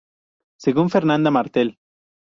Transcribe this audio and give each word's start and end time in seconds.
Según 0.57 0.89
Fernanda 0.89 1.29
Martel. 1.29 1.77